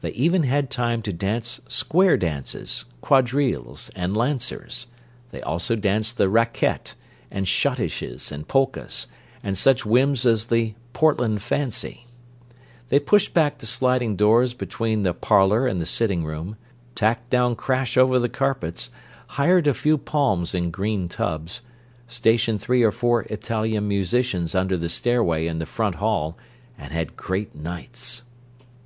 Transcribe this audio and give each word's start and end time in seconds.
They 0.00 0.12
even 0.12 0.44
had 0.44 0.70
time 0.70 1.02
to 1.02 1.12
dance 1.12 1.60
"square 1.68 2.16
dances," 2.16 2.86
quadrilles, 3.02 3.90
and 3.94 4.16
"lancers"; 4.16 4.86
they 5.32 5.42
also 5.42 5.76
danced 5.76 6.16
the 6.16 6.30
"racquette," 6.30 6.94
and 7.30 7.46
schottisches 7.46 8.32
and 8.32 8.48
polkas, 8.48 9.06
and 9.42 9.58
such 9.58 9.84
whims 9.84 10.24
as 10.24 10.46
the 10.46 10.72
"Portland 10.94 11.42
Fancy." 11.42 12.06
They 12.88 12.98
pushed 12.98 13.34
back 13.34 13.58
the 13.58 13.66
sliding 13.66 14.16
doors 14.16 14.54
between 14.54 15.02
the 15.02 15.12
"parlour" 15.12 15.66
and 15.66 15.78
the 15.78 15.84
"sitting 15.84 16.24
room," 16.24 16.56
tacked 16.94 17.28
down 17.28 17.54
crash 17.54 17.98
over 17.98 18.18
the 18.18 18.30
carpets, 18.30 18.88
hired 19.36 19.66
a 19.66 19.74
few 19.74 19.98
palms 19.98 20.54
in 20.54 20.70
green 20.70 21.06
tubs, 21.06 21.60
stationed 22.08 22.62
three 22.62 22.82
or 22.82 22.92
four 22.92 23.24
Italian 23.24 23.86
musicians 23.86 24.54
under 24.54 24.78
the 24.78 24.88
stairway 24.88 25.46
in 25.46 25.58
the 25.58 25.66
"front 25.66 25.96
hall"—and 25.96 26.92
had 26.92 27.14
great 27.14 27.54
nights! 27.54 28.22